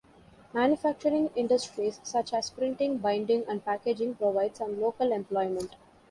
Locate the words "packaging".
3.63-4.15